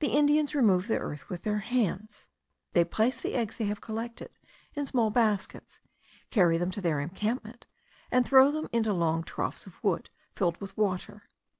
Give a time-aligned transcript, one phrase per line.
[0.00, 2.26] The Indians remove the earth with their hands;
[2.72, 4.30] they place the eggs they have collected
[4.74, 5.78] in small baskets,
[6.32, 7.64] carry them to their encampment,
[8.10, 11.28] and throw them into long troughs of wood filled with water.